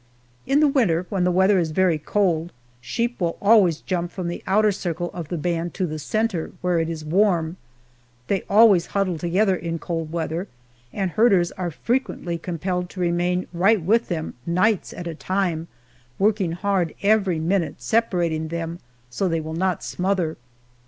In 0.47 0.61
the 0.61 0.67
winter, 0.67 1.05
when 1.09 1.25
the 1.25 1.31
weather 1.31 1.59
is 1.59 1.69
very 1.69 1.99
cold, 1.99 2.51
sheep 2.81 3.21
will 3.21 3.37
always 3.39 3.81
jump 3.81 4.09
from 4.11 4.29
the 4.29 4.41
outer 4.47 4.71
circle 4.71 5.11
of 5.13 5.27
the 5.27 5.37
band 5.37 5.75
to 5.75 5.85
the 5.85 5.99
center, 5.99 6.53
where 6.61 6.79
it 6.79 6.89
is 6.89 7.05
warm; 7.05 7.57
they 8.25 8.41
always 8.49 8.87
huddle 8.97 9.19
together 9.19 9.55
in 9.55 9.77
cold 9.77 10.11
weather, 10.11 10.47
and 10.91 11.11
herders 11.11 11.51
are 11.51 11.69
frequently 11.69 12.39
compelled 12.39 12.89
to 12.89 12.99
remain 12.99 13.45
right 13.53 13.83
with 13.83 14.07
them, 14.07 14.33
nights 14.43 14.91
at 14.91 15.05
a 15.05 15.13
time, 15.13 15.67
working 16.17 16.53
hard 16.53 16.95
every 17.03 17.37
minute 17.39 17.79
separating 17.79 18.47
them 18.47 18.79
so 19.11 19.27
they 19.27 19.39
will 19.39 19.53
not 19.53 19.83
smother. 19.83 20.35